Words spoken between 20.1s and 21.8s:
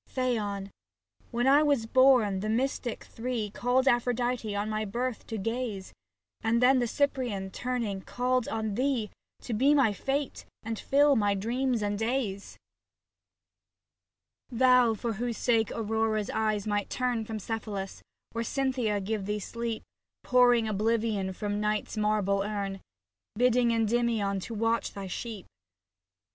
Pouring obUvion from